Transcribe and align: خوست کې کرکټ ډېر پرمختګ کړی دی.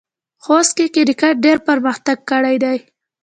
خوست 0.43 0.71
کې 0.77 0.85
کرکټ 0.95 1.35
ډېر 1.45 1.57
پرمختګ 1.67 2.17
کړی 2.31 2.55
دی. 2.63 2.77